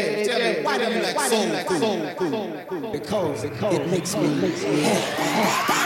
[0.00, 2.92] Jay, Jay, why do you like soul food?
[2.92, 4.40] Because, because it makes me
[4.82, 5.79] happy.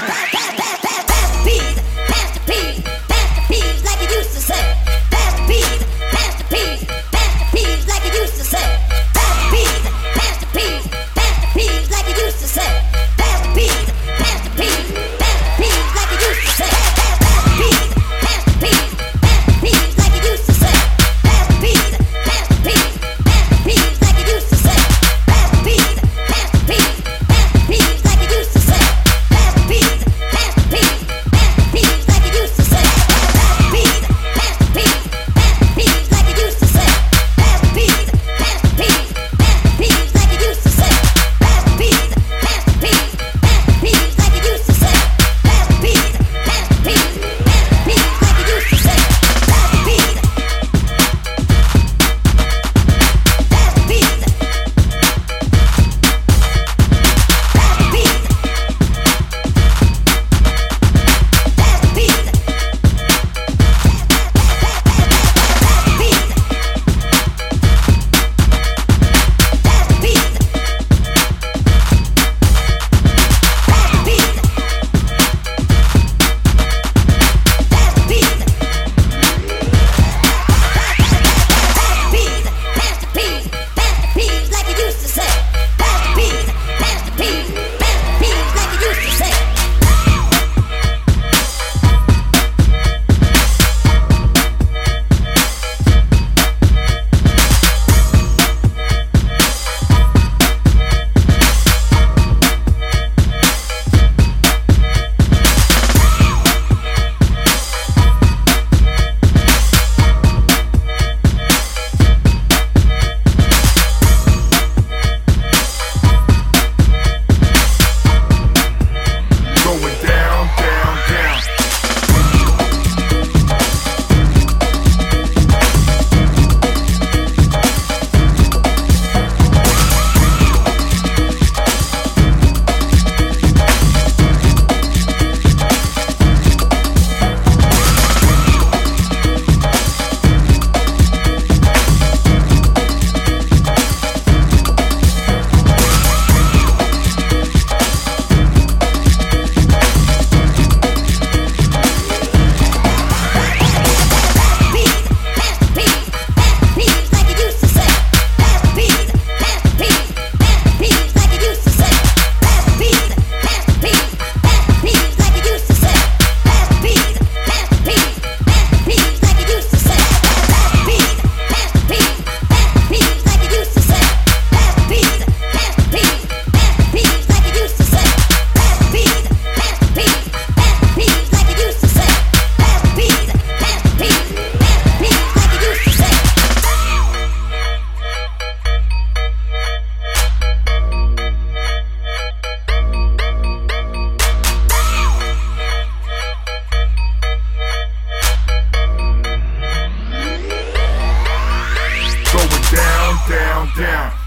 [203.76, 204.23] down.